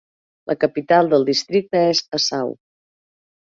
[0.51, 2.53] La capital del districte és Asau.